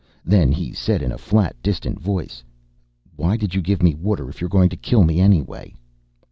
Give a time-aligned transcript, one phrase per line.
[0.25, 2.41] Then he said in a flat, distant voice:
[3.15, 5.75] "Why did you give me water, if you're going to kill me anyway?"